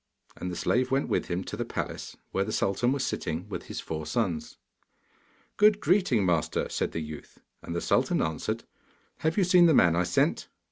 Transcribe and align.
And 0.35 0.49
the 0.49 0.55
slave 0.55 0.89
went 0.89 1.09
with 1.09 1.27
him 1.27 1.43
to 1.43 1.55
the 1.55 1.63
palace, 1.63 2.17
where 2.31 2.43
the 2.43 2.51
sultan 2.51 2.91
was 2.91 3.05
sitting 3.05 3.47
with 3.49 3.67
his 3.67 3.79
four 3.79 4.07
sons. 4.07 4.57
'Good 5.57 5.79
greeting, 5.79 6.25
master!' 6.25 6.69
said 6.69 6.91
the 6.93 7.01
youth. 7.01 7.37
And 7.61 7.75
the 7.75 7.81
sultan 7.81 8.19
answered, 8.19 8.63
'Have 9.17 9.37
you 9.37 9.43
seen 9.43 9.67
the 9.67 9.75
man 9.75 9.95
I 9.95 10.01
sent? 10.01 10.47